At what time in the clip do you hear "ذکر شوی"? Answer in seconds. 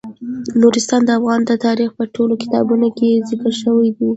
3.29-3.89